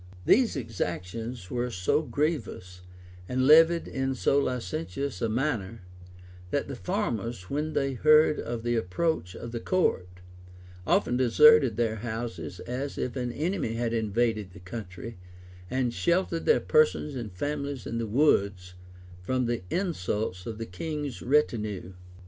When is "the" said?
6.67-6.75, 8.63-8.75, 9.51-9.59, 14.53-14.59, 17.99-18.07, 19.45-19.61, 20.57-20.65